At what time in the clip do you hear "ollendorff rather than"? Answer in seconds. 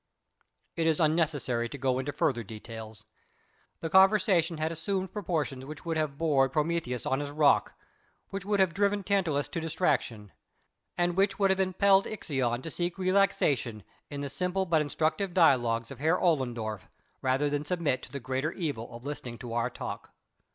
16.19-17.63